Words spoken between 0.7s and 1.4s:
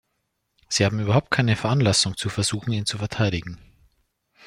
haben überhaupt